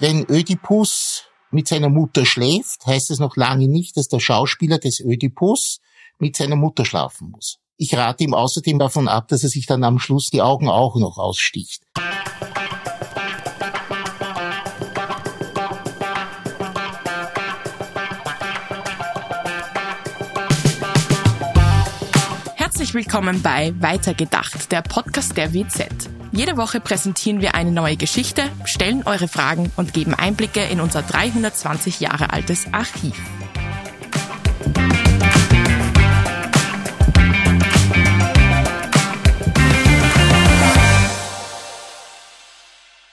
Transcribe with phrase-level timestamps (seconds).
[0.00, 4.98] Wenn Ödipus mit seiner Mutter schläft, heißt es noch lange nicht, dass der Schauspieler des
[5.00, 5.80] Ödipus
[6.18, 7.58] mit seiner Mutter schlafen muss.
[7.76, 10.96] Ich rate ihm außerdem davon ab, dass er sich dann am Schluss die Augen auch
[10.96, 11.82] noch aussticht.
[22.90, 26.10] Herzlich willkommen bei Weitergedacht, der Podcast der WZ.
[26.32, 31.02] Jede Woche präsentieren wir eine neue Geschichte, stellen eure Fragen und geben Einblicke in unser
[31.02, 33.14] 320 Jahre altes Archiv.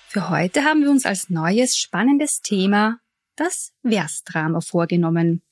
[0.07, 2.97] Für heute haben wir uns als neues spannendes Thema
[3.35, 5.43] das Versdrama vorgenommen.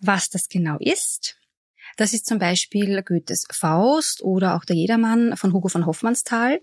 [0.00, 1.37] Was das genau ist,
[1.98, 6.60] das ist zum Beispiel Goethes Faust oder auch der Jedermann von Hugo von Hoffmannsthal.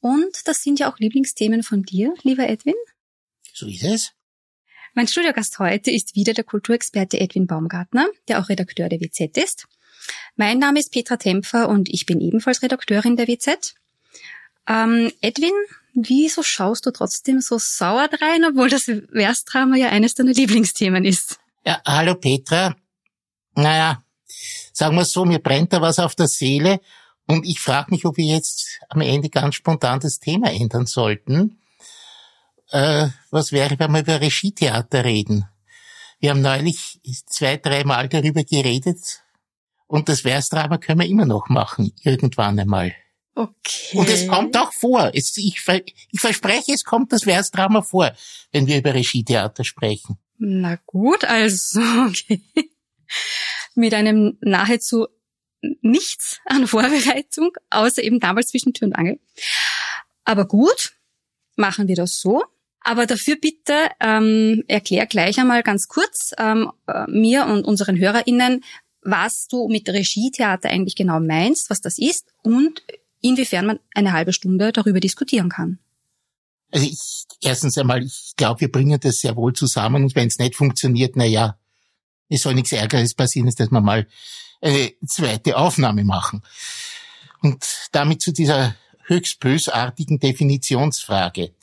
[0.00, 2.76] Und das sind ja auch Lieblingsthemen von dir, lieber Edwin.
[3.52, 4.12] So ist es.
[4.94, 9.66] Mein Studiogast heute ist wieder der Kulturexperte Edwin Baumgartner, der auch Redakteur der WZ ist.
[10.36, 13.74] Mein Name ist Petra Tempfer und ich bin ebenfalls Redakteurin der WZ.
[14.68, 15.54] Ähm, Edwin,
[15.94, 21.40] wieso schaust du trotzdem so sauer drein, obwohl das Versdrama ja eines deiner Lieblingsthemen ist?
[21.66, 22.76] Ja, hallo Petra.
[23.56, 24.04] Naja,
[24.78, 26.80] sagen wir so, mir brennt da was auf der Seele
[27.26, 31.60] und ich frage mich, ob wir jetzt am Ende ganz spontan das Thema ändern sollten.
[32.70, 35.46] Äh, was wäre, wenn wir über Regietheater reden?
[36.20, 39.24] Wir haben neulich zwei, dreimal darüber geredet
[39.88, 42.94] und das Versdrama können wir immer noch machen, irgendwann einmal.
[43.34, 43.98] Okay.
[43.98, 45.10] Und es kommt auch vor.
[45.12, 45.60] Es, ich,
[46.10, 48.12] ich verspreche, es kommt das Versdrama vor,
[48.52, 50.18] wenn wir über Regietheater sprechen.
[50.38, 52.42] Na gut, also, okay
[53.78, 55.06] mit einem nahezu
[55.80, 59.18] nichts an Vorbereitung, außer eben damals zwischen Tür und Angel.
[60.24, 60.92] Aber gut,
[61.56, 62.42] machen wir das so.
[62.80, 68.62] Aber dafür bitte ähm, erklär gleich einmal ganz kurz ähm, äh, mir und unseren HörerInnen,
[69.02, 72.82] was du mit Regietheater eigentlich genau meinst, was das ist und
[73.20, 75.78] inwiefern man eine halbe Stunde darüber diskutieren kann.
[76.70, 80.38] Also ich, erstens einmal, ich glaube, wir bringen das sehr wohl zusammen und wenn es
[80.38, 81.58] nicht funktioniert, na ja,
[82.28, 84.06] es soll nichts Ärgeres passieren, ist, dass wir mal
[84.60, 86.42] eine zweite Aufnahme machen.
[87.40, 88.74] Und damit zu dieser
[89.06, 91.54] höchst bösartigen Definitionsfrage.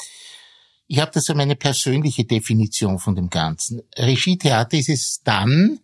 [0.88, 3.82] Ich habe das so meine persönliche Definition von dem Ganzen.
[3.98, 5.80] Regietheater ist es dann,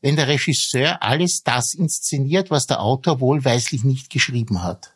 [0.00, 4.92] wenn der Regisseur alles das inszeniert, was der Autor wohlweislich nicht geschrieben hat.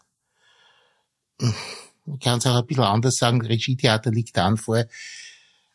[1.38, 4.84] Ich kann es auch ein bisschen anders sagen, Regietheater liegt dann vor,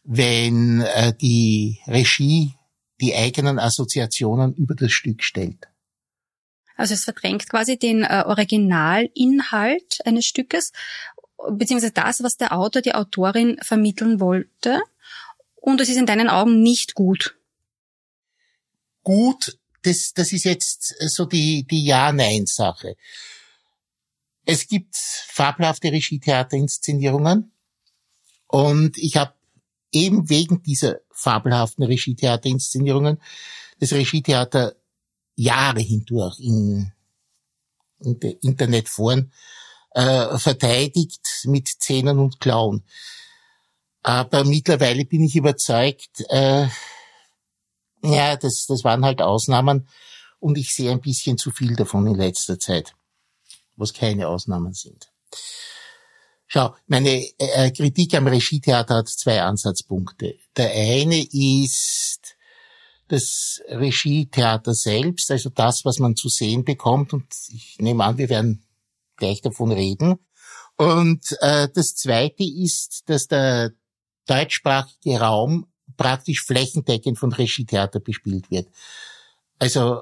[0.03, 2.55] wenn äh, die Regie
[3.01, 5.67] die eigenen Assoziationen über das Stück stellt.
[6.77, 10.71] Also es verdrängt quasi den äh, Originalinhalt eines Stückes,
[11.51, 14.81] beziehungsweise das, was der Autor, die Autorin vermitteln wollte.
[15.55, 17.35] Und es ist in deinen Augen nicht gut.
[19.03, 22.95] Gut, das, das ist jetzt so die, die Ja-Nein-Sache.
[24.45, 27.51] Es gibt fabelhafte Regietheaterinszenierungen
[28.47, 29.33] und ich habe
[29.91, 33.19] eben wegen dieser fabelhaften Regietheaterinszenierungen
[33.79, 34.75] das Regietheater
[35.35, 36.91] Jahre hindurch in,
[37.99, 39.33] in Internetforen
[39.91, 42.85] äh, verteidigt mit Zähnen und Klauen.
[44.03, 46.67] Aber mittlerweile bin ich überzeugt, äh,
[48.03, 49.87] ja, das, das waren halt Ausnahmen
[50.39, 52.93] und ich sehe ein bisschen zu viel davon in letzter Zeit,
[53.75, 55.11] was keine Ausnahmen sind.
[56.53, 60.35] Schau, meine äh, Kritik am Regietheater hat zwei Ansatzpunkte.
[60.57, 62.35] Der eine ist
[63.07, 67.13] das Regietheater selbst, also das, was man zu sehen bekommt.
[67.13, 68.65] Und ich nehme an, wir werden
[69.15, 70.17] gleich davon reden.
[70.75, 73.71] Und äh, das zweite ist, dass der
[74.25, 78.67] deutschsprachige Raum praktisch flächendeckend von Regietheater bespielt wird.
[79.57, 80.01] Also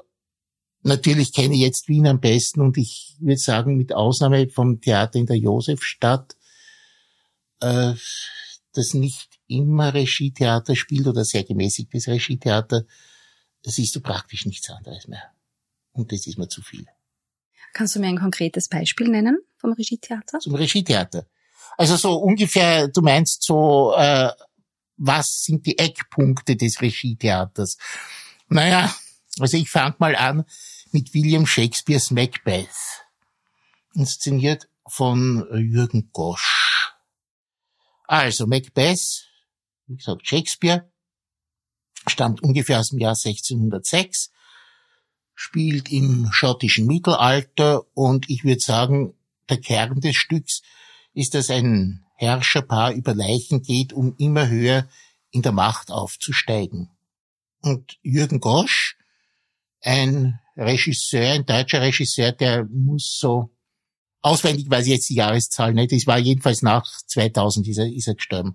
[0.82, 5.20] natürlich kenne ich jetzt Wien am besten und ich würde sagen, mit Ausnahme vom Theater
[5.20, 6.34] in der Josefstadt
[7.60, 7.94] äh,
[8.72, 12.84] das nicht immer Regietheater spielt oder sehr gemäßigtes Regietheater,
[13.64, 15.32] siehst du praktisch nichts anderes mehr.
[15.92, 16.86] Und das ist mir zu viel.
[17.72, 20.38] Kannst du mir ein konkretes Beispiel nennen vom Regietheater?
[20.38, 21.26] Zum Regietheater.
[21.76, 24.30] Also so ungefähr, du meinst so, äh,
[24.96, 27.78] was sind die Eckpunkte des Regietheaters?
[28.48, 28.94] Naja,
[29.38, 30.44] also ich fange mal an
[30.92, 32.68] mit William Shakespeares Macbeth,
[33.94, 36.59] inszeniert von Jürgen Gosch.
[38.10, 39.28] Also Macbeth,
[39.86, 40.90] wie gesagt Shakespeare,
[42.08, 44.32] stammt ungefähr aus dem Jahr 1606,
[45.36, 49.14] spielt im schottischen Mittelalter und ich würde sagen,
[49.48, 50.62] der Kern des Stücks
[51.14, 54.88] ist, dass ein Herrscherpaar über Leichen geht, um immer höher
[55.30, 56.90] in der Macht aufzusteigen.
[57.62, 58.98] Und Jürgen Gosch,
[59.82, 63.50] ein Regisseur, ein deutscher Regisseur, der muss so
[64.22, 68.08] auswendig weiß ich jetzt die Jahreszahl nicht, es war jedenfalls nach 2000 ist er, ist
[68.08, 68.54] er gestorben.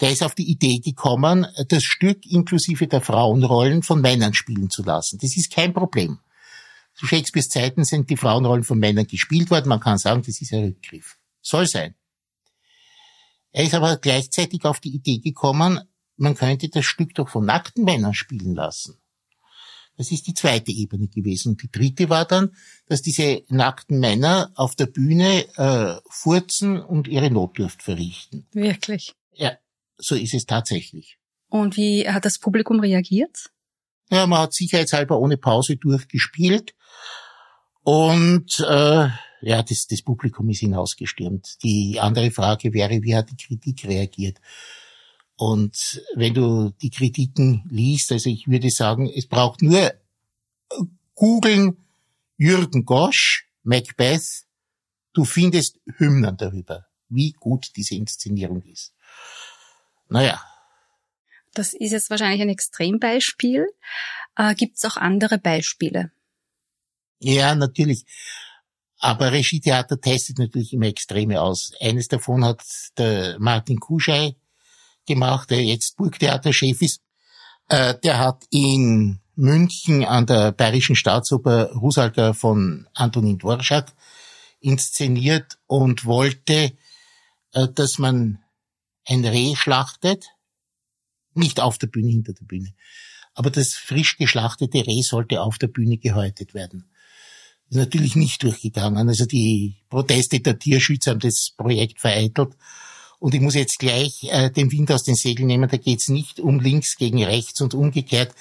[0.00, 4.82] Der ist auf die Idee gekommen, das Stück inklusive der Frauenrollen von Männern spielen zu
[4.84, 5.18] lassen.
[5.20, 6.20] Das ist kein Problem.
[6.94, 9.68] Zu Shakespeares Zeiten sind die Frauenrollen von Männern gespielt worden.
[9.68, 11.16] Man kann sagen, das ist ein Rückgriff.
[11.40, 11.94] Soll sein.
[13.52, 15.80] Er ist aber gleichzeitig auf die Idee gekommen,
[16.16, 19.00] man könnte das Stück doch von nackten Männern spielen lassen.
[19.98, 21.50] Das ist die zweite Ebene gewesen.
[21.50, 22.54] Und die dritte war dann,
[22.86, 28.46] dass diese nackten Männer auf der Bühne äh, furzen und ihre Notdurft verrichten.
[28.52, 29.14] Wirklich?
[29.32, 29.58] Ja,
[29.98, 31.18] so ist es tatsächlich.
[31.48, 33.50] Und wie hat das Publikum reagiert?
[34.10, 36.74] Ja, man hat sicherheitshalber ohne Pause durchgespielt.
[37.82, 39.08] Und äh,
[39.40, 41.56] ja, das, das Publikum ist hinausgestürmt.
[41.64, 44.38] Die andere Frage wäre, wie hat die Kritik reagiert?
[45.38, 49.92] Und wenn du die Kritiken liest, also ich würde sagen, es braucht nur
[51.14, 51.76] googeln
[52.36, 54.44] Jürgen Gosch, Macbeth,
[55.12, 58.92] du findest Hymnen darüber, wie gut diese Inszenierung ist.
[60.08, 60.42] Naja.
[61.54, 63.68] Das ist jetzt wahrscheinlich ein Extrembeispiel.
[64.36, 66.10] Äh, Gibt es auch andere Beispiele?
[67.20, 68.04] Ja, natürlich.
[68.98, 71.72] Aber Regietheater testet natürlich immer Extreme aus.
[71.80, 72.64] Eines davon hat
[72.96, 74.34] der Martin Kuschei
[75.08, 77.00] gemacht, der jetzt Burgtheaterchef ist.
[77.68, 83.92] Äh, der hat in München an der Bayerischen Staatsoper Rusalka von Antonin Dvorak
[84.60, 86.72] inszeniert und wollte,
[87.52, 88.38] äh, dass man
[89.06, 90.26] ein Reh schlachtet,
[91.34, 92.74] nicht auf der Bühne, hinter der Bühne.
[93.34, 96.90] Aber das frisch geschlachtete Reh sollte auf der Bühne gehäutet werden.
[97.68, 99.08] Das ist natürlich nicht durchgegangen.
[99.08, 102.56] Also die Proteste der Tierschützer haben das Projekt vereitelt
[103.18, 106.40] und ich muss jetzt gleich äh, den Wind aus den Segeln nehmen, da geht's nicht
[106.40, 108.34] um links gegen rechts und umgekehrt.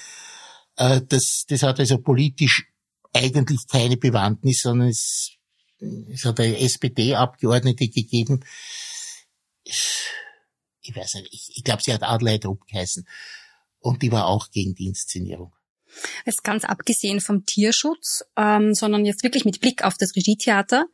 [0.75, 2.67] Äh, das, das hat also politisch
[3.13, 5.31] eigentlich keine Bewandtnis, sondern es,
[6.11, 8.45] es hat eine SPD-Abgeordnete gegeben.
[9.63, 13.07] Ich weiß nicht, ich, ich glaube, sie hat Adelheid Rupp geheißen.
[13.79, 15.53] Und die war auch gegen die Inszenierung.
[16.25, 20.85] Jetzt ganz abgesehen vom Tierschutz, ähm, sondern jetzt wirklich mit Blick auf das Regietheater,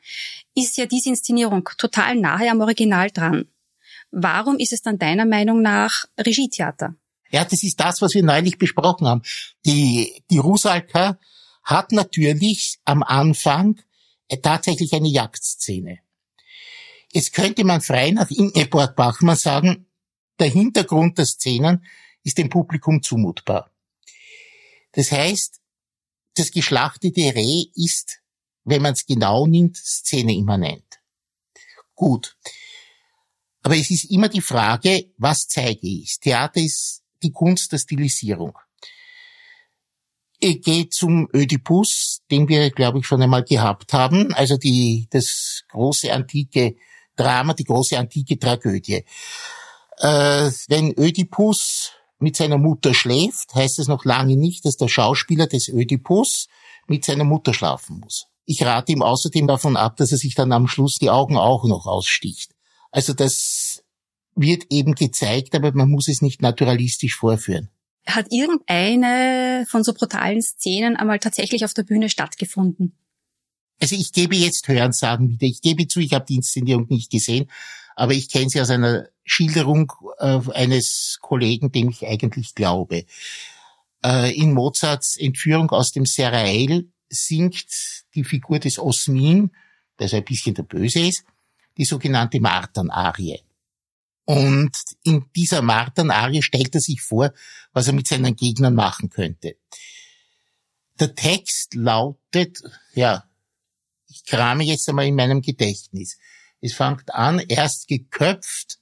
[0.55, 3.49] ist ja diese Inszenierung total nahe am Original dran.
[4.15, 6.95] Warum ist es dann deiner Meinung nach Regietheater?
[7.31, 9.23] Ja, das ist das, was wir neulich besprochen haben.
[9.65, 11.17] Die, die Rusalka
[11.63, 13.81] hat natürlich am Anfang
[14.27, 15.97] äh, tatsächlich eine Jagdszene.
[17.11, 19.87] Jetzt könnte man frei nach Ingeborg Bachmann sagen,
[20.37, 21.83] der Hintergrund der Szenen
[22.23, 23.71] ist dem Publikum zumutbar.
[24.91, 25.59] Das heißt,
[26.35, 28.21] das geschlachtete Reh ist,
[28.63, 31.01] wenn man es genau nimmt, Szene immanent.
[31.95, 32.37] Gut.
[33.63, 36.19] Aber es ist immer die Frage, was zeige ich?
[36.19, 38.57] Theater ist die Kunst der Stilisierung.
[40.39, 45.63] Ich gehe zum Ödipus, den wir, glaube ich, schon einmal gehabt haben, also die, das
[45.71, 46.75] große antike
[47.15, 49.05] Drama, die große antike Tragödie.
[49.99, 55.47] Äh, wenn Ödipus mit seiner Mutter schläft, heißt es noch lange nicht, dass der Schauspieler
[55.47, 56.47] des Ödipus
[56.87, 58.25] mit seiner Mutter schlafen muss.
[58.45, 61.63] Ich rate ihm außerdem davon ab, dass er sich dann am Schluss die Augen auch
[61.63, 62.52] noch aussticht.
[62.93, 63.83] Also das
[64.35, 67.69] wird eben gezeigt, aber man muss es nicht naturalistisch vorführen.
[68.05, 72.95] Hat irgendeine von so brutalen Szenen einmal tatsächlich auf der Bühne stattgefunden?
[73.81, 75.47] Also ich gebe jetzt Hörensagen wieder.
[75.47, 77.49] Ich gebe zu, ich habe die Inszenierung nicht gesehen,
[77.95, 83.05] aber ich kenne sie aus einer Schilderung äh, eines Kollegen, dem ich eigentlich glaube.
[84.05, 89.51] Äh, in Mozarts Entführung aus dem Serail singt die Figur des Osmin,
[89.99, 91.23] der so ein bisschen der Böse ist,
[91.77, 93.41] die sogenannte Martern-Arie.
[94.25, 94.71] Und
[95.03, 97.33] in dieser Martern-Arie stellt er sich vor,
[97.73, 99.57] was er mit seinen Gegnern machen könnte.
[100.99, 102.61] Der Text lautet,
[102.93, 103.25] ja,
[104.07, 106.17] ich krame jetzt einmal in meinem Gedächtnis.
[106.61, 108.79] Es fängt an, erst geköpft,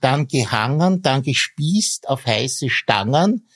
[0.00, 3.48] dann gehangen, dann gespießt auf heiße Stangen,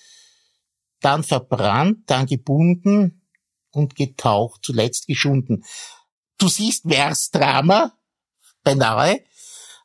[1.01, 3.23] dann verbrannt, dann gebunden
[3.71, 5.65] und getaucht, zuletzt geschunden.
[6.37, 7.97] Du siehst Versdrama,
[8.65, 9.21] beinahe.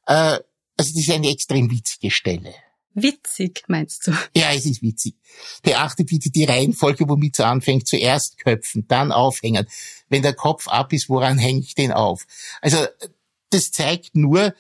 [0.08, 0.40] Äh,
[0.78, 2.54] also das ist eine extrem witzige Stelle.
[2.94, 4.12] Witzig, meinst du?
[4.36, 5.16] Ja, es ist witzig.
[5.62, 7.88] Beachte bitte die Reihenfolge, womit es anfängt.
[7.88, 9.68] Zuerst köpfen, dann aufhängen.
[10.10, 12.26] Wenn der Kopf ab ist, woran hänge ich den auf?
[12.62, 12.78] Also
[13.52, 14.54] das zeigt nur,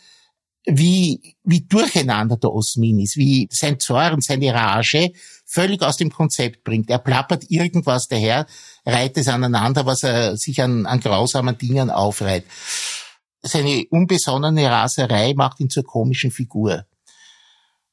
[0.66, 5.12] wie, wie durcheinander der Osmin ist, wie sein Zorn, seine Rage
[5.46, 6.90] völlig aus dem Konzept bringt.
[6.90, 8.46] Er plappert irgendwas daher,
[8.86, 12.46] reiht es aneinander, was er sich an, an grausamen Dingen aufreiht.
[13.42, 16.86] Seine unbesonnene Raserei macht ihn zur komischen Figur.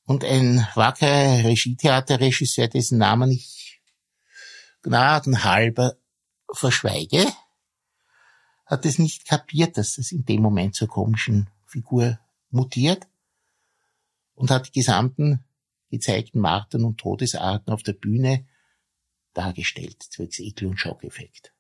[0.04, 3.82] Und ein wackerer Regietheaterregisseur, dessen Namen ich
[4.82, 5.96] gnadenhalber
[6.52, 7.26] verschweige,
[8.66, 12.18] hat es nicht kapiert, dass das in dem Moment zur komischen Figur
[12.50, 13.06] mutiert
[14.34, 15.44] und hat die gesamten
[15.90, 18.46] gezeigten Martern und Todesarten auf der Bühne
[19.32, 21.52] dargestellt, zwecks Ekel- und Schockeffekt.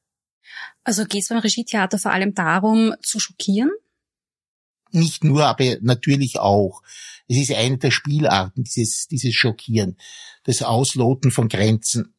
[0.84, 3.70] Also geht es beim Regietheater vor allem darum, zu schockieren?
[4.92, 6.82] Nicht nur, aber natürlich auch.
[7.28, 9.96] Es ist eine der Spielarten, dieses, dieses Schockieren,
[10.44, 12.14] das Ausloten von Grenzen.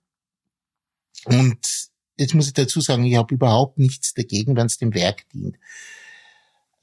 [1.26, 1.60] Und
[2.18, 5.58] jetzt muss ich dazu sagen, ich habe überhaupt nichts dagegen, wenn es dem Werk dient.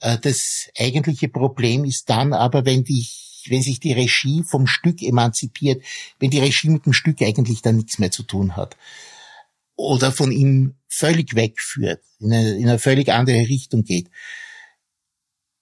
[0.00, 3.06] Äh, das eigentliche Problem ist dann aber, wenn die
[3.46, 5.84] wenn sich die Regie vom Stück emanzipiert,
[6.18, 8.74] wenn die Regie mit dem Stück eigentlich dann nichts mehr zu tun hat
[9.76, 14.08] oder von ihm völlig wegführt, in eine, in eine völlig andere Richtung geht.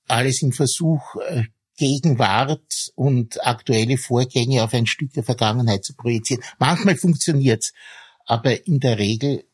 [0.09, 1.45] Alles im Versuch, äh,
[1.77, 6.45] Gegenwart und aktuelle Vorgänge auf ein Stück der Vergangenheit zu projizieren.
[6.59, 7.73] Manchmal funktioniert's,
[8.27, 9.45] aber in der Regel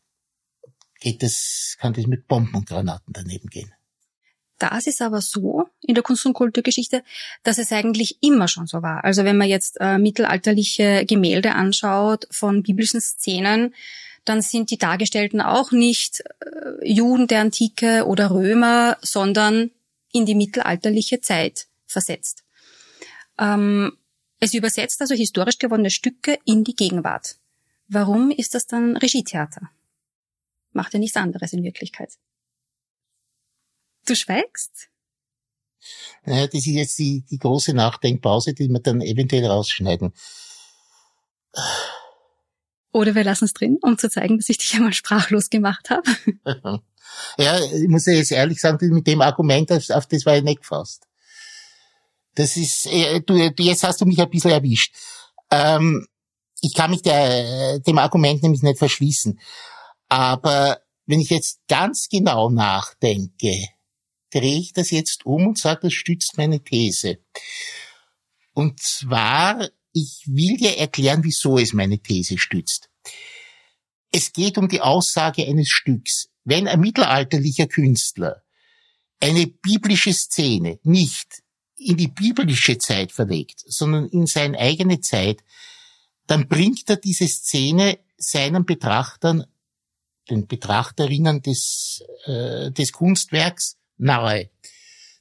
[0.99, 3.71] geht das, kann das mit Bomben und Granaten daneben gehen.
[4.59, 7.03] Das ist aber so in der Kunst- und Kulturgeschichte,
[7.43, 9.05] dass es eigentlich immer schon so war.
[9.05, 13.73] Also wenn man jetzt äh, mittelalterliche Gemälde anschaut von biblischen Szenen,
[14.25, 19.71] dann sind die Dargestellten auch nicht äh, Juden der Antike oder Römer, sondern
[20.11, 22.43] in die mittelalterliche Zeit versetzt.
[23.37, 23.97] Ähm,
[24.39, 27.37] es übersetzt also historisch gewonnene Stücke in die Gegenwart.
[27.87, 29.69] Warum ist das dann Regietheater?
[30.71, 32.13] Macht ja nichts anderes in Wirklichkeit.
[34.05, 34.89] Du schweigst?
[36.25, 40.13] Naja, das ist jetzt die, die große Nachdenkpause, die wir dann eventuell rausschneiden.
[42.91, 46.09] Oder wir lassen es drin, um zu zeigen, dass ich dich einmal sprachlos gemacht habe.
[47.37, 50.61] ja, ich muss ja jetzt ehrlich sagen, mit dem Argument, auf das war ich nicht
[50.61, 51.05] gefasst.
[52.35, 54.95] Das ist, äh, du, jetzt hast du mich ein bisschen erwischt.
[55.51, 56.07] Ähm,
[56.61, 59.39] ich kann mich der, dem Argument nämlich nicht verschließen.
[60.07, 63.67] Aber wenn ich jetzt ganz genau nachdenke,
[64.31, 67.19] drehe ich das jetzt um und sage, das stützt meine These.
[68.53, 69.69] Und zwar,
[70.01, 72.89] ich will dir erklären, wieso es meine These stützt.
[74.11, 76.29] Es geht um die Aussage eines Stücks.
[76.43, 78.43] Wenn ein mittelalterlicher Künstler
[79.19, 81.43] eine biblische Szene nicht
[81.75, 85.43] in die biblische Zeit verlegt, sondern in seine eigene Zeit,
[86.27, 89.45] dann bringt er diese Szene seinen Betrachtern,
[90.29, 94.49] den Betrachterinnen des, äh, des Kunstwerks nahe.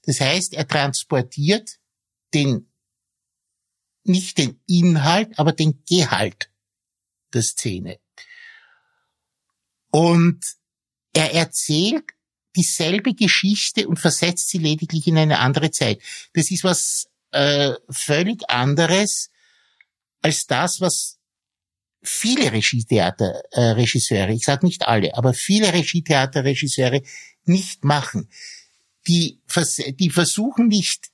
[0.04, 1.78] Das heißt, er transportiert
[2.34, 2.70] den,
[4.08, 6.50] nicht den Inhalt, aber den Gehalt
[7.32, 7.98] der Szene.
[9.90, 10.44] Und
[11.12, 12.04] er erzählt
[12.56, 16.00] dieselbe Geschichte und versetzt sie lediglich in eine andere Zeit.
[16.34, 19.30] Das ist was äh, völlig anderes
[20.22, 21.18] als das, was
[22.02, 27.02] viele Regietheaterregisseure, äh, ich sage nicht alle, aber viele Regietheaterregisseure
[27.44, 28.28] nicht machen
[29.08, 29.40] die,
[29.98, 31.10] die versuchen nicht,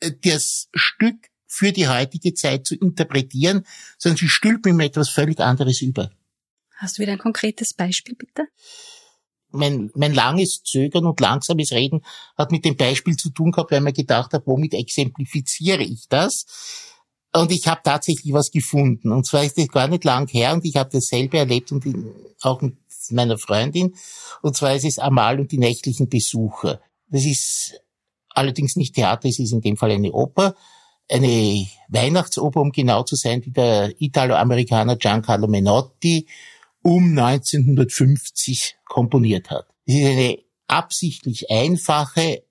[0.00, 3.64] äh, das Stück für die heutige Zeit zu interpretieren,
[3.96, 6.10] sondern sie stülpen ihm etwas völlig anderes über.
[6.76, 8.46] Hast du wieder ein konkretes Beispiel, bitte?
[9.50, 12.04] Mein, mein langes Zögern und langsames Reden
[12.36, 16.46] hat mit dem Beispiel zu tun gehabt, weil man gedacht hat, womit exemplifiziere ich das?
[17.32, 19.12] Und ich habe tatsächlich was gefunden.
[19.12, 21.84] Und zwar ist das gar nicht lang her und ich habe dasselbe erlebt und
[22.40, 22.76] auch mit
[23.10, 23.94] meiner Freundin.
[24.42, 26.80] Und zwar ist es Amal und die nächtlichen Besucher.
[27.06, 27.80] Das ist
[28.30, 30.56] allerdings nicht Theater, es ist in dem Fall eine Oper,
[31.10, 36.26] eine Weihnachtsoper, um genau zu sein, die der Italo-Amerikaner Giancarlo Menotti
[36.82, 39.66] um 1950 komponiert hat.
[39.86, 42.44] Es ist eine absichtlich einfache,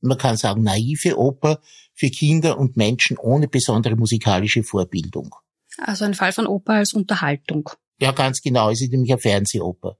[0.00, 1.60] man kann sagen naive Oper
[1.94, 5.34] für Kinder und Menschen ohne besondere musikalische Vorbildung.
[5.78, 7.70] Also ein Fall von Oper als Unterhaltung.
[8.00, 8.70] Ja, ganz genau.
[8.70, 9.98] Es ist nämlich eine Fernsehoper.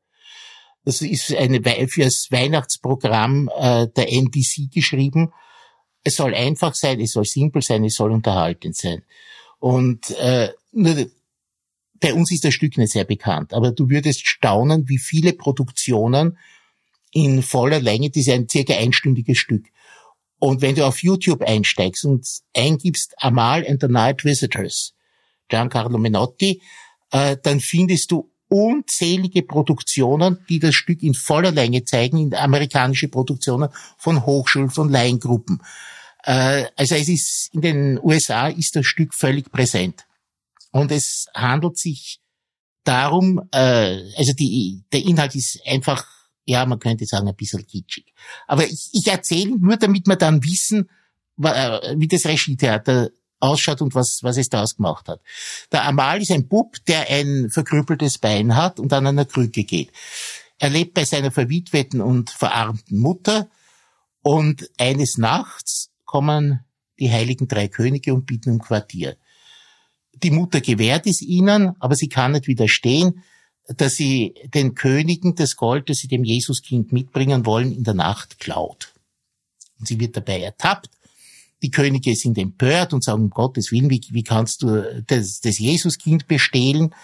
[0.84, 5.32] Das ist eine, für das Weihnachtsprogramm äh, der NBC geschrieben.
[6.04, 9.02] Es soll einfach sein, es soll simpel sein, es soll unterhaltend sein.
[9.58, 11.06] Und äh, nur,
[12.00, 16.38] bei uns ist das Stück nicht sehr bekannt, aber du würdest staunen, wie viele Produktionen
[17.12, 19.66] in voller Länge, das ist ein circa einstündiges Stück.
[20.38, 24.94] Und wenn du auf YouTube einsteigst und eingibst Amal and the Night Visitors,
[25.48, 26.62] Giancarlo Menotti,
[27.10, 33.08] äh, dann findest du unzählige Produktionen, die das Stück in voller Länge zeigen, in amerikanische
[33.08, 35.62] Produktionen von Hochschulen, von Laiengruppen.
[36.24, 40.06] Äh, also es ist, in den USA ist das Stück völlig präsent.
[40.70, 42.20] Und es handelt sich
[42.84, 46.06] darum, äh, also die, der Inhalt ist einfach
[46.48, 48.14] ja, man könnte sagen, ein bisschen kitschig.
[48.46, 50.88] Aber ich, ich erzähle nur, damit wir dann wissen,
[51.42, 55.20] äh, wie das Regietheater ausschaut und was, was es daraus gemacht hat.
[55.72, 59.90] Der Amal ist ein Bub, der ein verkrüppeltes Bein hat und an einer Krücke geht.
[60.58, 63.48] Er lebt bei seiner verwitweten und verarmten Mutter
[64.22, 66.64] und eines Nachts kommen
[66.98, 69.16] die heiligen drei Könige und bieten um Quartier.
[70.14, 73.22] Die Mutter gewährt es ihnen, aber sie kann nicht widerstehen,
[73.68, 78.40] dass sie den Königen das Gold, das sie dem Jesuskind mitbringen wollen, in der Nacht
[78.40, 78.94] klaut.
[79.78, 80.90] Und sie wird dabei ertappt
[81.62, 85.58] die Könige sind empört und sagen, um Gottes Willen, wie, wie kannst du das, das
[85.58, 86.94] Jesuskind bestehlen?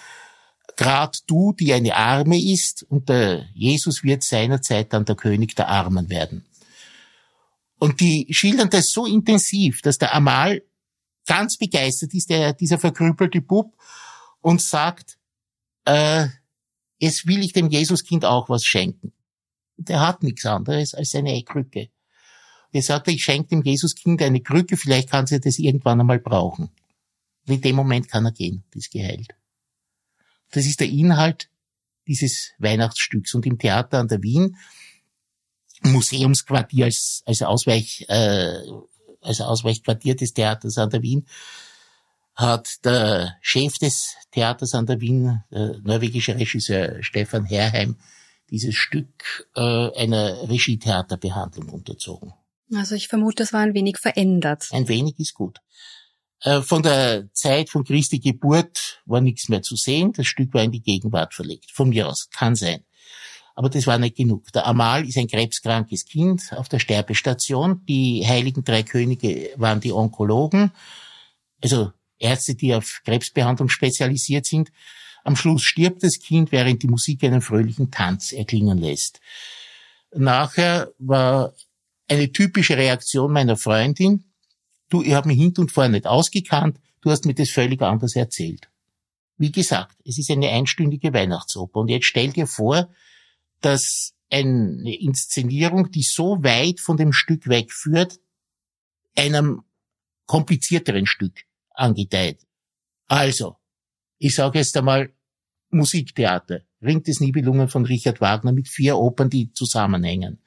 [0.77, 5.69] Grad du, die eine Arme ist, und der Jesus wird seinerzeit dann der König der
[5.69, 6.45] Armen werden.
[7.79, 10.63] Und die schildern das so intensiv, dass der Amal
[11.27, 13.77] ganz begeistert ist, der, dieser verkrüppelte Bub,
[14.41, 15.19] und sagt,
[15.85, 16.27] äh,
[16.99, 19.13] jetzt will ich dem Jesuskind auch was schenken.
[19.77, 21.91] Der hat nichts anderes als seine Krücke.
[22.75, 26.71] Er sagte, ich schenke dem Jesuskind eine Krücke, vielleicht kann sie das irgendwann einmal brauchen.
[27.47, 29.37] Und in dem Moment kann er gehen, ist geheilt.
[30.50, 31.49] Das ist der Inhalt
[32.09, 33.33] dieses Weihnachtsstücks.
[33.35, 34.57] Und im Theater an der Wien,
[35.83, 38.59] Museumsquartier als, als, Ausweich, äh,
[39.21, 41.28] als Ausweichquartier des Theaters an der Wien,
[42.35, 47.99] hat der Chef des Theaters an der Wien, der norwegische Regisseur Stefan Herrheim,
[48.50, 52.35] dieses Stück äh, einer Regietheaterbehandlung unterzogen.
[52.73, 54.68] Also ich vermute, das war ein wenig verändert.
[54.73, 55.59] Ein wenig ist gut.
[56.40, 60.12] Äh, von der Zeit von Christi Geburt war nichts mehr zu sehen.
[60.12, 61.71] Das Stück war in die Gegenwart verlegt.
[61.73, 62.28] Von mir aus.
[62.30, 62.85] Kann sein.
[63.54, 64.50] Aber das war nicht genug.
[64.52, 67.85] Der Amal ist ein krebskrankes Kind auf der Sterbestation.
[67.87, 70.73] Die heiligen drei Könige waren die Onkologen.
[71.62, 74.71] Also Ärzte, die auf Krebsbehandlung spezialisiert sind.
[75.23, 79.21] Am Schluss stirbt das Kind, während die Musik einen fröhlichen Tanz erklingen lässt.
[80.12, 81.54] Nachher war
[82.09, 84.25] eine typische Reaktion meiner Freundin.
[84.90, 88.17] Du, ich habe mich hinten und vorne nicht ausgekannt, du hast mir das völlig anders
[88.17, 88.69] erzählt.
[89.37, 92.88] Wie gesagt, es ist eine einstündige Weihnachtsoper und jetzt stell dir vor,
[93.61, 98.21] dass eine Inszenierung, die so weit von dem Stück wegführt,
[99.17, 99.62] einem
[100.27, 102.40] komplizierteren Stück angedeiht.
[103.07, 103.57] Also,
[104.19, 105.12] ich sage jetzt einmal
[105.71, 110.40] Musiktheater, Ring des Nibelungen von Richard Wagner mit vier Opern, die zusammenhängen.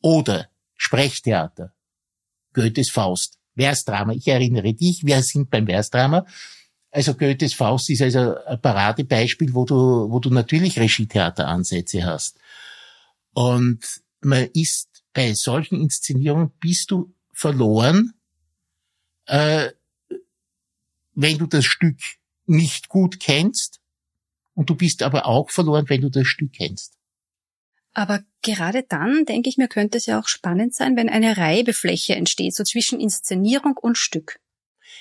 [0.00, 1.72] Oder Sprechtheater,
[2.52, 4.12] Goethes Faust, Versdrama.
[4.12, 6.26] Ich erinnere dich, wir sind beim Versdrama.
[6.90, 12.38] Also Goethes Faust ist also ein Paradebeispiel, wo du, wo du natürlich Regietheateransätze hast.
[13.32, 13.80] Und
[14.20, 18.14] man ist bei solchen Inszenierungen bist du verloren,
[19.26, 19.70] äh,
[21.14, 21.98] wenn du das Stück
[22.46, 23.80] nicht gut kennst.
[24.54, 26.96] Und du bist aber auch verloren, wenn du das Stück kennst.
[27.92, 32.14] Aber gerade dann, denke ich mir, könnte es ja auch spannend sein, wenn eine Reibefläche
[32.14, 34.38] entsteht, so zwischen Inszenierung und Stück.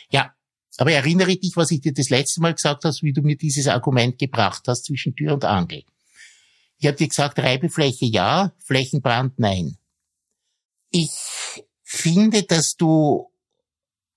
[0.10, 0.34] Ja,
[0.78, 3.68] aber erinnere dich, was ich dir das letzte Mal gesagt habe, wie du mir dieses
[3.68, 5.84] Argument gebracht hast zwischen Tür und Angel.
[6.78, 9.78] Ich habe dir gesagt, Reibefläche ja, Flächenbrand nein.
[10.90, 11.12] Ich
[11.84, 13.32] finde, dass du,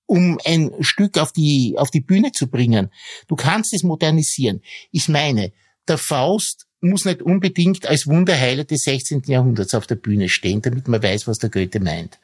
[0.07, 2.91] um ein Stück auf die, auf die Bühne zu bringen,
[3.29, 4.63] du kannst es modernisieren.
[4.91, 5.53] Ich meine,
[5.87, 9.23] der Faust muss nicht unbedingt als Wunderheiler des 16.
[9.27, 12.19] Jahrhunderts auf der Bühne stehen, damit man weiß, was der Goethe meint.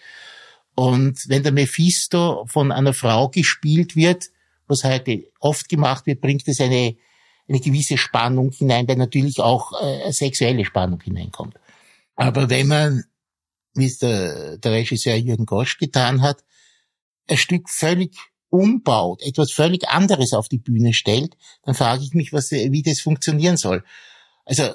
[0.74, 4.30] Und wenn der Mephisto von einer Frau gespielt wird,
[4.66, 6.96] was heute oft gemacht wird, bringt es eine,
[7.48, 11.54] eine gewisse Spannung hinein, weil natürlich auch äh, sexuelle Spannung hineinkommt.
[12.16, 13.04] Aber wenn man,
[13.74, 16.44] wie es der, der Regisseur Jürgen Gosch getan hat,
[17.28, 18.16] ein Stück völlig
[18.50, 23.00] umbaut, etwas völlig anderes auf die Bühne stellt, dann frage ich mich, was, wie das
[23.00, 23.82] funktionieren soll.
[24.44, 24.74] Also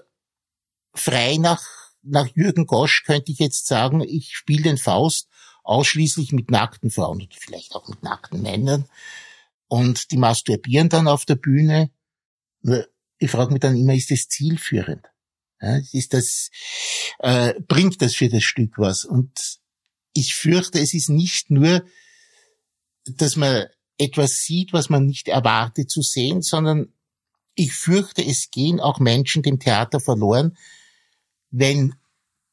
[0.93, 1.63] frei nach,
[2.01, 5.27] nach Jürgen Gosch könnte ich jetzt sagen, ich spiele den Faust
[5.63, 8.89] ausschließlich mit nackten Frauen oder vielleicht auch mit nackten Männern
[9.67, 11.91] und die masturbieren dann auf der Bühne.
[13.19, 15.05] Ich frage mich dann immer, ist das zielführend?
[15.91, 16.49] Ist das,
[17.19, 19.05] äh, bringt das für das Stück was?
[19.05, 19.59] Und
[20.13, 21.83] ich fürchte, es ist nicht nur,
[23.05, 26.93] dass man etwas sieht, was man nicht erwartet zu sehen, sondern
[27.59, 30.57] ich fürchte, es gehen auch Menschen dem Theater verloren,
[31.51, 31.95] wenn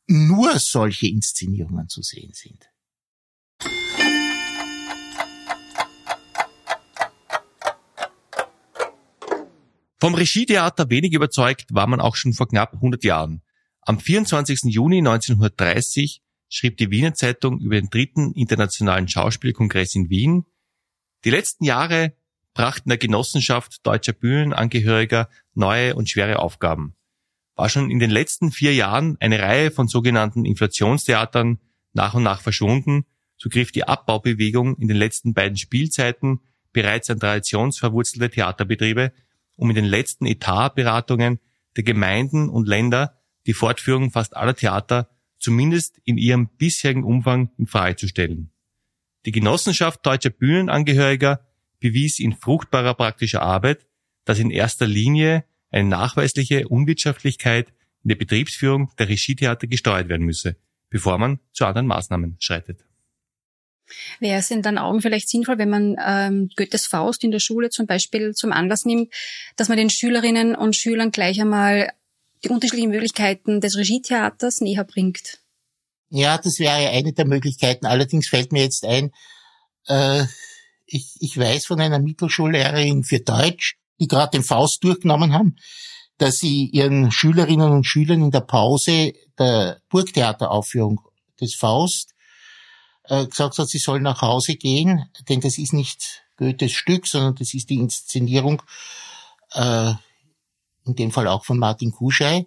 [0.09, 2.69] nur solche Inszenierungen zu sehen sind.
[9.99, 13.43] Vom Regietheater wenig überzeugt war man auch schon vor knapp 100 Jahren.
[13.83, 14.65] Am 24.
[14.65, 20.47] Juni 1930 schrieb die Wiener Zeitung über den dritten internationalen Schauspielkongress in Wien.
[21.25, 22.17] Die letzten Jahre
[22.57, 26.95] brachten der Genossenschaft deutscher Bühnenangehöriger neue und schwere Aufgaben.
[27.55, 31.59] war schon in den letzten vier Jahren eine Reihe von sogenannten Inflationstheatern
[31.93, 33.05] nach und nach verschwunden,
[33.37, 36.41] so griff die Abbaubewegung in den letzten beiden Spielzeiten
[36.73, 39.13] bereits an traditionsverwurzelte Theaterbetriebe,
[39.57, 41.41] um in den letzten Etatberatungen
[41.77, 47.67] der Gemeinden und Länder die Fortführung fast aller Theater zumindest in ihrem bisherigen Umfang in
[47.67, 48.51] Frage zu stellen.
[49.27, 51.46] Die Genossenschaft deutscher Bühnenangehöriger
[51.87, 53.87] bewies in fruchtbarer praktischer Arbeit,
[54.25, 57.69] dass in erster Linie eine nachweisliche Unwirtschaftlichkeit
[58.03, 60.57] in der Betriebsführung der Regietheater gesteuert werden müsse,
[60.91, 62.85] bevor man zu anderen Maßnahmen schreitet.
[64.19, 67.71] Wäre es in deinen Augen vielleicht sinnvoll, wenn man ähm, Goethes Faust in der Schule
[67.71, 69.13] zum Beispiel zum Anlass nimmt,
[69.55, 71.93] dass man den Schülerinnen und Schülern gleich einmal
[72.43, 75.39] die unterschiedlichen Möglichkeiten des Regietheaters näher bringt?
[76.09, 77.87] Ja, das wäre eine der Möglichkeiten.
[77.87, 79.13] Allerdings fällt mir jetzt ein,
[79.87, 80.25] äh,
[80.87, 85.57] ich, ich weiß von einer Mittelschullehrerin für Deutsch, die gerade den Faust durchgenommen haben,
[86.19, 91.01] dass sie ihren Schülerinnen und Schülern in der Pause der Burgtheateraufführung
[91.41, 92.15] des Faust
[93.05, 97.35] äh, gesagt hat, sie sollen nach Hause gehen, denn das ist nicht Goethes Stück, sondern
[97.35, 98.63] das ist die Inszenierung,
[99.53, 99.93] äh,
[100.85, 102.47] in dem Fall auch von Martin Kuschei,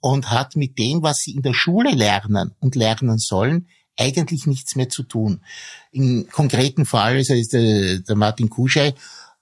[0.00, 3.68] und hat mit dem, was sie in der Schule lernen und lernen sollen,
[4.00, 5.42] eigentlich nichts mehr zu tun.
[5.92, 8.94] Im konkreten Fall, also der, der Martin Kuschei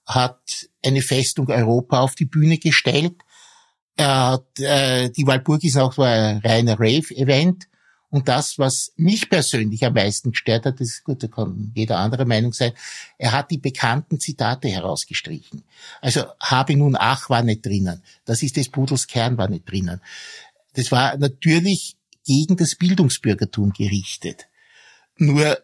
[0.05, 3.15] hat eine Festung Europa auf die Bühne gestellt.
[3.95, 7.67] Er hat, äh, die Walburg ist auch ein reiner Rave-Event.
[8.11, 11.99] Und das, was mich persönlich am meisten gestört hat, das ist gut, da kann jeder
[11.99, 12.73] andere Meinung sein,
[13.19, 15.63] er hat die bekannten Zitate herausgestrichen.
[16.01, 18.01] Also habe nun ach war nicht drinnen.
[18.25, 20.01] Das ist des Pudels Kern war nicht drinnen.
[20.73, 24.48] Das war natürlich gegen das Bildungsbürgertum gerichtet.
[25.19, 25.57] Nur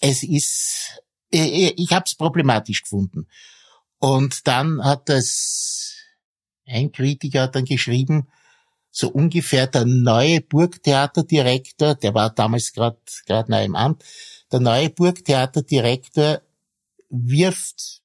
[0.00, 3.26] es ist, ich habe es problematisch gefunden.
[3.98, 5.94] Und dann hat das
[6.66, 8.28] ein Kritiker dann geschrieben,
[8.90, 14.04] so ungefähr der neue Burgtheaterdirektor, der war damals gerade gerade neu im Amt,
[14.50, 16.42] der neue Burgtheaterdirektor
[17.08, 18.02] wirft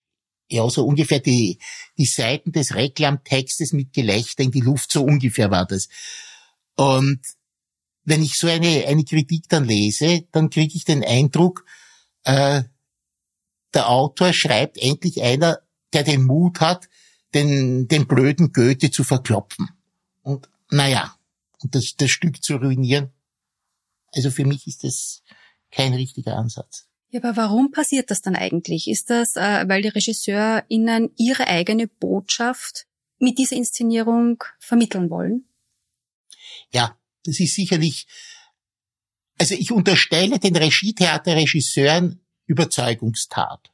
[0.49, 1.59] ja so ungefähr die
[1.97, 5.89] die Seiten des Reklamtextes mit Gelächter in die Luft, so ungefähr war das.
[6.75, 7.19] Und
[8.07, 11.65] wenn ich so eine eine Kritik dann lese, dann kriege ich den Eindruck,
[12.23, 12.63] äh,
[13.73, 15.59] der Autor schreibt endlich einer,
[15.91, 16.87] der den Mut hat,
[17.33, 19.69] den den blöden Goethe zu verklopfen.
[20.23, 21.15] Und naja,
[21.61, 23.11] und das, das Stück zu ruinieren.
[24.13, 25.21] Also für mich ist das
[25.69, 26.87] kein richtiger Ansatz.
[27.09, 28.87] Ja, aber warum passiert das dann eigentlich?
[28.87, 32.85] Ist das, äh, weil die RegisseurInnen ihre eigene Botschaft
[33.19, 35.45] mit dieser Inszenierung vermitteln wollen?
[36.71, 38.07] Ja, das ist sicherlich,
[39.37, 43.71] also ich unterstelle den Regietheaterregisseuren Überzeugungstat.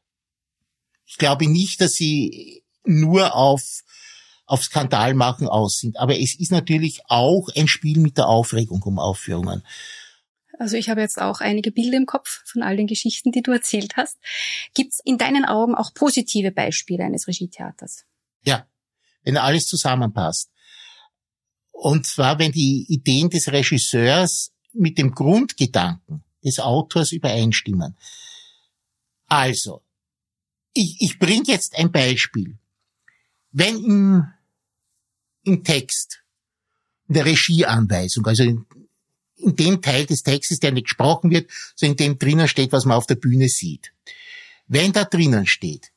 [1.06, 3.84] Ich glaube nicht, dass sie nur auf
[4.46, 5.98] auf Skandal machen aus sind.
[5.98, 9.64] Aber es ist natürlich auch ein Spiel mit der Aufregung um Aufführungen.
[10.60, 13.52] Also ich habe jetzt auch einige Bilder im Kopf von all den Geschichten, die du
[13.52, 14.18] erzählt hast.
[14.76, 18.06] Gibt es in deinen Augen auch positive Beispiele eines Regietheaters?
[18.44, 18.68] Ja,
[19.24, 20.52] wenn alles zusammenpasst.
[21.74, 27.98] Und zwar, wenn die Ideen des Regisseurs mit dem Grundgedanken des Autors übereinstimmen.
[29.28, 29.82] Also,
[30.74, 32.58] ich, ich bringe jetzt ein Beispiel.
[33.52, 34.28] Wenn im,
[35.44, 36.24] im Text,
[37.08, 38.66] in der Regieanweisung, also in,
[39.36, 42.86] in dem Teil des Textes, der nicht gesprochen wird, so in dem drinnen steht, was
[42.86, 43.94] man auf der Bühne sieht.
[44.68, 45.93] Wenn da drinnen steht,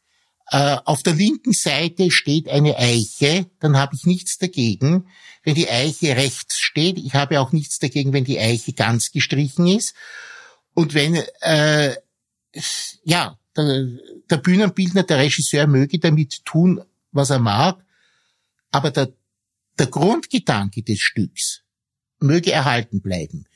[0.51, 5.09] äh, auf der linken Seite steht eine Eiche, dann habe ich nichts dagegen,
[5.43, 6.99] wenn die Eiche rechts steht.
[6.99, 9.95] Ich habe auch nichts dagegen, wenn die Eiche ganz gestrichen ist.
[10.75, 11.97] Und wenn, äh,
[13.05, 13.89] ja, der,
[14.31, 17.85] der Bühnenbildner, der Regisseur möge damit tun, was er mag,
[18.71, 19.13] aber der,
[19.79, 21.63] der Grundgedanke des Stücks
[22.21, 23.47] möge erhalten bleiben.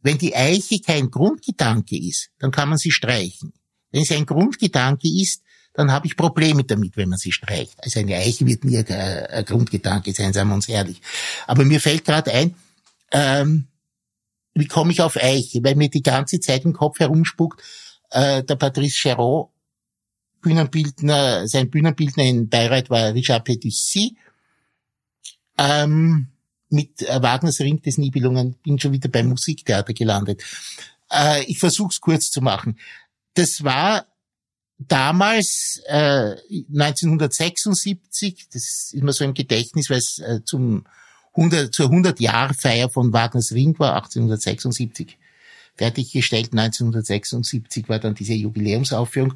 [0.00, 3.52] Wenn die Eiche kein Grundgedanke ist, dann kann man sie streichen.
[3.90, 5.42] Wenn sie ein Grundgedanke ist,
[5.78, 7.76] dann habe ich Probleme damit, wenn man sie streicht.
[7.84, 11.00] Also eine Eiche wird nie ein, Grundgedanke sein, seien wir uns ehrlich.
[11.46, 12.56] Aber mir fällt gerade ein,
[13.12, 13.68] ähm,
[14.54, 15.62] wie komme ich auf Eiche?
[15.62, 17.62] Weil mir die ganze Zeit im Kopf herumspuckt,
[18.10, 19.50] äh, der Patrice Chéreau
[20.40, 24.16] Bühnenbildner, sein Bühnenbildner in Bayreuth war Richard Petitcy.
[25.58, 26.26] Ähm,
[26.70, 30.42] mit äh, Wagners Ring des Nibelungen bin schon wieder beim Musiktheater gelandet.
[31.08, 32.80] Äh, ich versuche es kurz zu machen.
[33.34, 34.06] Das war
[34.78, 40.84] damals äh, 1976, das ist immer so im Gedächtnis, weil es äh, zum
[41.36, 45.18] 100, zur 100-Jahr-Feier von Wagners Ring war, 1876
[45.76, 46.52] fertiggestellt.
[46.52, 49.34] 1976 war dann diese Jubiläumsaufführung.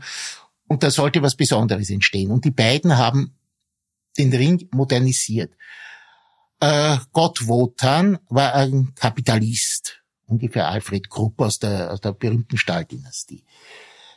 [0.66, 2.30] Und da sollte was Besonderes entstehen.
[2.30, 3.34] Und die beiden haben
[4.18, 5.52] den Ring modernisiert.
[6.60, 13.44] Äh, Gott Wotan war ein Kapitalist, ungefähr Alfred Krupp aus der, aus der berühmten Stahldynastie.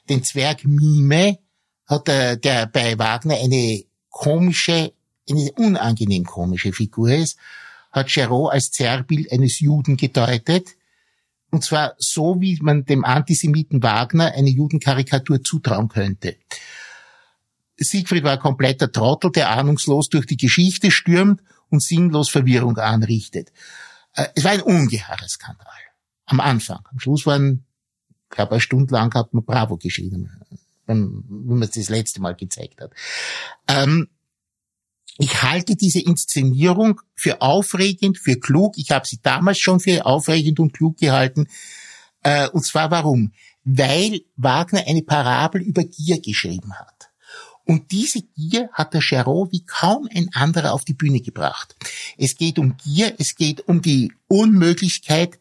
[0.09, 1.39] Den Zwerg Mime
[1.85, 4.93] hat der, der bei Wagner eine komische,
[5.29, 7.37] eine unangenehm komische Figur ist,
[7.91, 10.75] hat Giraud als Zerrbild eines Juden gedeutet,
[11.51, 16.35] und zwar so, wie man dem Antisemiten Wagner eine Judenkarikatur zutrauen könnte.
[17.77, 23.51] Siegfried war ein kompletter Trottel, der ahnungslos durch die Geschichte stürmt und sinnlos Verwirrung anrichtet.
[24.13, 25.67] Äh, es war ein ungeheurer Skandal.
[26.25, 26.81] Am Anfang.
[26.91, 27.65] Am Schluss waren,
[28.29, 30.29] ich glaube, eine Stunde lang hat man Bravo geschrieben,
[30.85, 32.91] wenn man es das letzte Mal gezeigt hat.
[33.67, 34.09] Ähm,
[35.17, 38.77] ich halte diese Inszenierung für aufregend, für klug.
[38.77, 41.47] Ich habe sie damals schon für aufregend und klug gehalten.
[42.23, 43.31] Äh, und zwar warum?
[43.63, 47.09] Weil Wagner eine Parabel über Gier geschrieben hat.
[47.63, 51.75] Und diese Gier hat der Charot wie kaum ein anderer auf die Bühne gebracht.
[52.17, 55.39] Es geht um Gier, es geht um die Unmöglichkeit,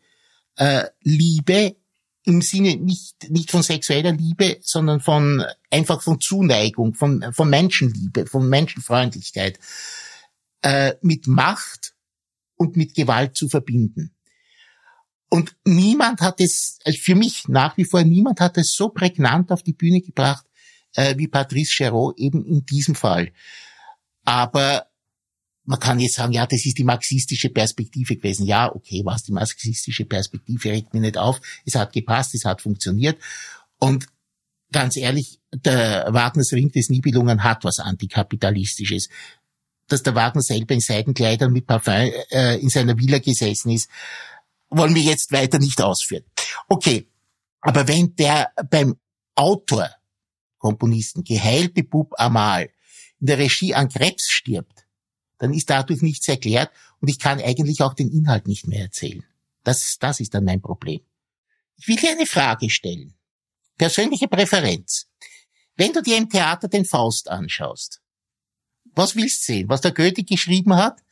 [0.57, 1.77] äh, Liebe
[2.25, 8.27] im Sinne nicht, nicht von sexueller Liebe, sondern von einfach von Zuneigung, von, von Menschenliebe,
[8.27, 9.59] von Menschenfreundlichkeit,
[10.63, 11.95] äh, mit Macht
[12.57, 14.15] und mit Gewalt zu verbinden.
[15.29, 19.53] Und niemand hat es, also für mich nach wie vor, niemand hat es so prägnant
[19.53, 20.47] auf die Bühne gebracht,
[20.95, 23.33] äh, wie Patrice Chéreau eben in diesem Fall.
[24.25, 24.87] Aber
[25.65, 28.47] man kann jetzt sagen, ja, das ist die marxistische Perspektive gewesen.
[28.47, 31.41] Ja, okay, was die marxistische Perspektive regt mir nicht auf.
[31.65, 33.19] Es hat gepasst, es hat funktioniert.
[33.79, 34.07] Und
[34.73, 39.09] ganz ehrlich, der Wagners Ring des Nibelungen hat was Antikapitalistisches.
[39.87, 43.91] Dass der Wagner selber in Seidenkleidern mit Parfum äh, in seiner Villa gesessen ist,
[44.71, 46.25] wollen wir jetzt weiter nicht ausführen.
[46.69, 47.07] Okay,
[47.61, 48.97] aber wenn der beim
[49.35, 49.91] Autor,
[50.59, 52.71] Komponisten, geheilte Bub Amal
[53.21, 54.84] in der Regie an Krebs stirbt,
[55.45, 59.23] dann ist dadurch nichts erklärt und ich kann eigentlich auch den Inhalt nicht mehr erzählen.
[59.63, 61.01] Das, das ist dann mein Problem.
[61.77, 63.15] Ich will dir eine Frage stellen.
[63.77, 65.07] Persönliche Präferenz.
[65.77, 68.01] Wenn du dir im Theater den Faust anschaust,
[68.95, 69.69] was willst du sehen?
[69.69, 71.03] Was der Goethe geschrieben hat?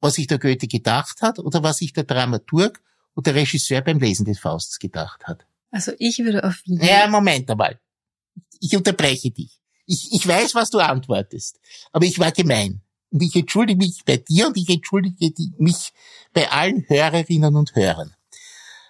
[0.00, 1.40] Was sich der Goethe gedacht hat?
[1.40, 2.80] Oder was sich der Dramaturg
[3.14, 5.44] und der Regisseur beim Lesen des Fausts gedacht hat?
[5.72, 7.80] Also ich würde auf jeden Ja, Moment einmal.
[8.60, 9.60] Ich unterbreche dich.
[9.86, 11.58] Ich, ich weiß, was du antwortest.
[11.90, 12.82] Aber ich war gemein.
[13.10, 15.92] Und ich entschuldige mich bei dir und ich entschuldige mich
[16.32, 18.14] bei allen Hörerinnen und Hörern.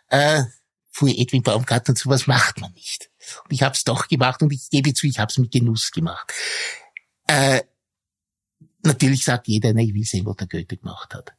[0.09, 0.45] Äh,
[0.91, 3.11] fuhr Edwin Baumgarten und sowas macht man nicht.
[3.45, 5.91] Und ich habe es doch gemacht und ich gebe zu, ich habe es mit Genuss
[5.91, 6.33] gemacht.
[7.27, 7.63] Äh,
[8.83, 11.35] natürlich sagt jeder, na, ich will sehen, was der Goethe gemacht hat.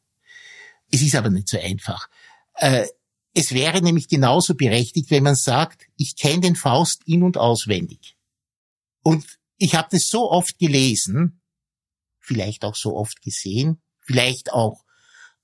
[0.90, 2.08] Es ist aber nicht so einfach.
[2.54, 2.86] Äh,
[3.34, 8.16] es wäre nämlich genauso berechtigt, wenn man sagt, ich kenne den Faust in- und auswendig.
[9.02, 11.37] Und ich habe das so oft gelesen,
[12.28, 14.84] vielleicht auch so oft gesehen, vielleicht auch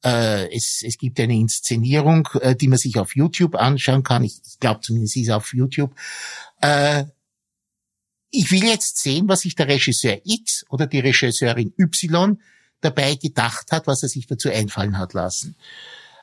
[0.05, 4.23] äh, es, es gibt eine Inszenierung, äh, die man sich auf YouTube anschauen kann.
[4.23, 5.95] Ich, ich glaube zumindest ist auf YouTube.
[6.61, 7.07] Äh,
[8.31, 12.41] ich will jetzt sehen, was sich der Regisseur X oder die Regisseurin Y
[12.81, 15.57] dabei gedacht hat, was er sich dazu einfallen hat lassen.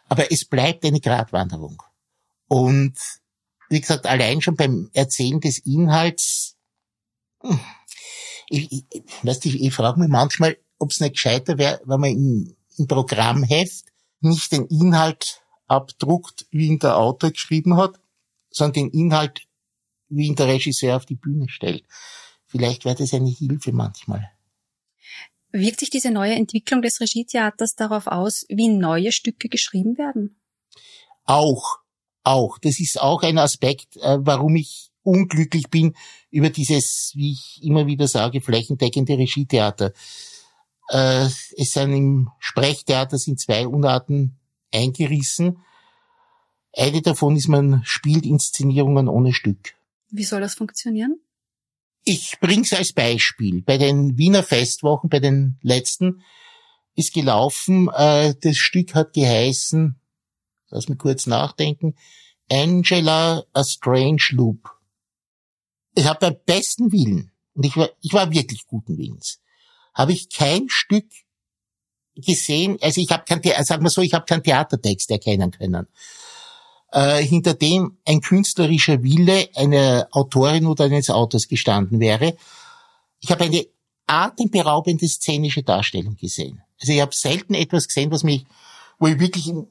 [0.07, 1.81] Aber es bleibt eine Gratwanderung.
[2.47, 2.97] Und
[3.69, 6.57] wie gesagt, allein schon beim Erzählen des Inhalts,
[7.41, 7.59] hm,
[8.51, 12.09] ich, ich, weißt, ich, ich frage mich manchmal, ob es nicht gescheiter wäre, wenn man
[12.11, 13.85] im, im Programmheft
[14.19, 17.99] nicht den Inhalt abdruckt, wie ihn der Autor geschrieben hat,
[18.49, 19.47] sondern den Inhalt,
[20.09, 21.85] wie ihn der Regisseur auf die Bühne stellt.
[22.45, 24.29] Vielleicht wäre das eine Hilfe manchmal.
[25.53, 30.41] Wirkt sich diese neue Entwicklung des Regietheaters darauf aus, wie neue Stücke geschrieben werden?
[31.23, 31.79] Auch,
[32.23, 32.57] auch.
[32.57, 35.95] Das ist auch ein Aspekt, äh, warum ich unglücklich bin
[36.29, 39.93] über dieses, wie ich immer wieder sage, flächendeckende Regietheater.
[40.89, 41.25] Äh,
[41.57, 44.39] es sind im Sprechtheater sind zwei Unarten
[44.71, 45.59] eingerissen.
[46.73, 49.75] Eine davon ist, man spielt Inszenierungen ohne Stück.
[50.09, 51.19] Wie soll das funktionieren?
[52.03, 53.61] Ich bring's als Beispiel.
[53.61, 56.23] Bei den Wiener Festwochen, bei den letzten,
[56.95, 59.99] ist gelaufen, äh, das Stück hat geheißen,
[60.69, 61.95] lass mich kurz nachdenken,
[62.51, 64.80] Angela, a Strange Loop
[65.95, 69.39] ich habe beim besten Willen, und ich war, ich war wirklich guten Willens,
[69.93, 71.07] habe ich kein Stück
[72.15, 75.87] gesehen, also ich habe kein, sagen wir so, ich habe keinen Theatertext erkennen können,
[76.91, 82.35] äh, hinter dem ein künstlerischer Wille einer Autorin oder eines Autors gestanden wäre.
[83.19, 83.65] Ich habe eine
[84.07, 86.61] atemberaubende szenische Darstellung gesehen.
[86.79, 88.45] Also ich habe selten etwas gesehen, was mich,
[88.99, 89.67] wo ich wirklich im,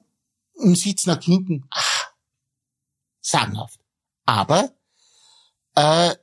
[0.54, 2.12] im Sitz nach hinten, ach,
[3.20, 3.80] sagenhaft.
[4.24, 4.72] Aber
[5.80, 6.14] äh,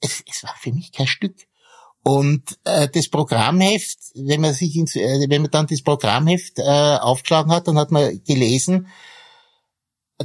[0.00, 1.46] es, es war für mich kein Stück.
[2.02, 6.62] Und äh, das Programmheft, wenn man sich ins, äh, wenn man dann das Programmheft äh,
[6.62, 8.88] aufgeschlagen hat, dann hat man gelesen,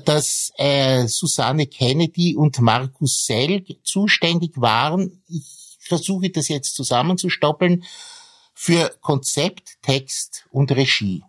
[0.04, 5.22] dass äh, Susanne Kennedy und Markus Selg zuständig waren.
[5.28, 7.84] Ich versuche das jetzt zusammenzustoppeln
[8.54, 11.24] für Konzept, Text und Regie.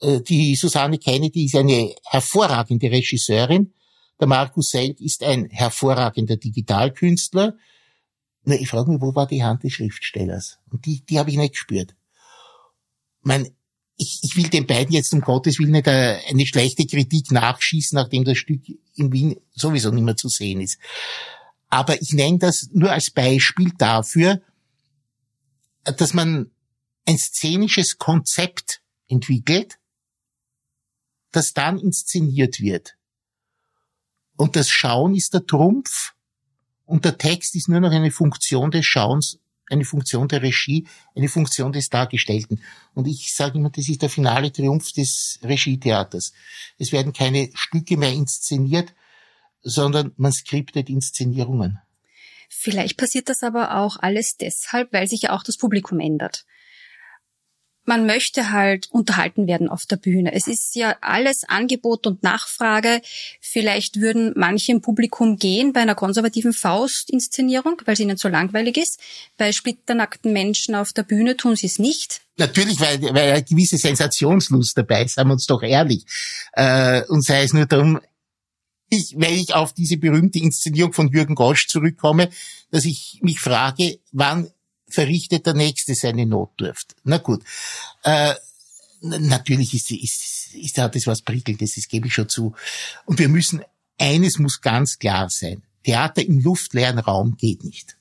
[0.00, 3.74] Äh, die Susanne Kennedy ist eine hervorragende Regisseurin.
[4.20, 7.56] Der Markus Selg ist ein hervorragender Digitalkünstler.
[8.44, 10.58] Na, ich frage mich, wo war die Hand des Schriftstellers?
[10.70, 11.94] Und die, die habe ich nicht gespürt.
[13.20, 13.50] Mein,
[13.96, 17.96] ich, ich will den beiden jetzt um Gottes Willen nicht eine, eine schlechte Kritik nachschießen,
[17.96, 18.62] nachdem das Stück
[18.94, 20.78] in Wien sowieso nicht mehr zu sehen ist.
[21.68, 24.40] Aber ich nenne das nur als Beispiel dafür,
[25.84, 26.50] dass man
[27.04, 29.78] ein szenisches Konzept entwickelt,
[31.32, 32.96] das dann inszeniert wird.
[34.36, 36.14] Und das Schauen ist der Trumpf
[36.84, 41.28] und der Text ist nur noch eine Funktion des Schauens, eine Funktion der Regie, eine
[41.28, 42.62] Funktion des Dargestellten.
[42.94, 46.32] Und ich sage immer, das ist der finale Triumph des Regietheaters.
[46.78, 48.94] Es werden keine Stücke mehr inszeniert,
[49.62, 51.80] sondern man skriptet Inszenierungen.
[52.48, 56.44] Vielleicht passiert das aber auch alles deshalb, weil sich ja auch das Publikum ändert
[57.86, 60.32] man möchte halt unterhalten werden auf der Bühne.
[60.32, 63.00] Es ist ja alles Angebot und Nachfrage.
[63.40, 68.76] Vielleicht würden manche im Publikum gehen bei einer konservativen Faust-Inszenierung, weil sie ihnen zu langweilig
[68.76, 69.00] ist.
[69.36, 72.20] Bei splitternackten Menschen auf der Bühne tun sie es nicht.
[72.38, 76.04] Natürlich, weil, weil eine gewisse Sensationslust dabei ist, sagen wir uns doch ehrlich.
[76.52, 78.00] Äh, und sei es nur darum,
[78.90, 82.30] ich, weil ich auf diese berühmte Inszenierung von Jürgen Gosch zurückkomme,
[82.70, 84.50] dass ich mich frage, wann
[84.88, 86.96] verrichtet der Nächste seine Notdurft.
[87.04, 87.42] Na gut.
[88.02, 88.34] Äh,
[89.00, 92.54] natürlich ist, ist, ist, hat das was Prickelndes, das gebe ich schon zu.
[93.04, 93.62] Und wir müssen,
[93.98, 95.62] eines muss ganz klar sein.
[95.84, 97.96] Theater im luftleeren Raum geht nicht.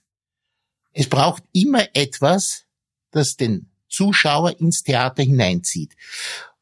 [0.93, 2.63] Es braucht immer etwas,
[3.11, 5.95] das den Zuschauer ins Theater hineinzieht.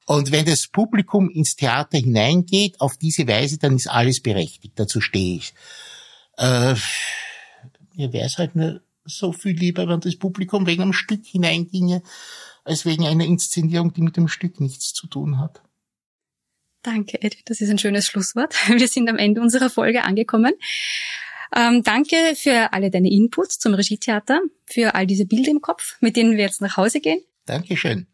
[0.05, 4.73] Und wenn das Publikum ins Theater hineingeht, auf diese Weise, dann ist alles berechtigt.
[4.75, 5.53] Dazu stehe ich.
[6.38, 6.75] Äh,
[7.95, 12.03] mir wäre es halt nur so viel lieber, wenn das Publikum wegen einem Stück hineinginge,
[12.63, 15.61] als wegen einer Inszenierung, die mit dem Stück nichts zu tun hat.
[16.81, 17.37] Danke, Ed.
[17.45, 18.53] Das ist ein schönes Schlusswort.
[18.67, 20.53] Wir sind am Ende unserer Folge angekommen.
[21.55, 26.15] Ähm, danke für alle deine Inputs zum Regietheater, für all diese Bilder im Kopf, mit
[26.15, 27.23] denen wir jetzt nach Hause gehen.
[27.45, 28.07] Dankeschön.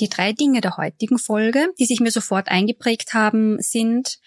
[0.00, 4.18] Die drei Dinge der heutigen Folge, die sich mir sofort eingeprägt haben, sind,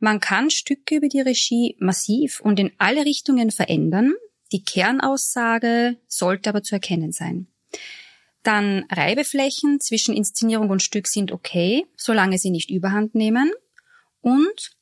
[0.00, 4.12] man kann Stücke über die Regie massiv und in alle Richtungen verändern,
[4.52, 7.48] die Kernaussage sollte aber zu erkennen sein.
[8.42, 13.52] Dann Reibeflächen zwischen Inszenierung und Stück sind okay, solange sie nicht überhand nehmen.
[14.20, 14.76] Und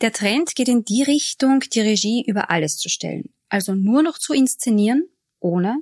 [0.00, 3.32] der Trend geht in die Richtung, die Regie über alles zu stellen.
[3.48, 5.08] Also nur noch zu inszenieren,
[5.40, 5.78] ohne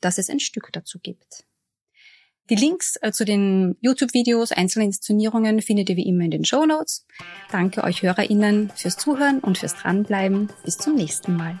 [0.00, 1.44] dass es ein Stück dazu gibt.
[2.50, 6.64] Die Links äh, zu den YouTube-Videos, einzelnen Inszenierungen findet ihr wie immer in den Show
[6.64, 7.06] Notes.
[7.50, 10.48] Danke euch HörerInnen fürs Zuhören und fürs Dranbleiben.
[10.64, 11.60] Bis zum nächsten Mal.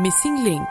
[0.00, 0.68] Missing Link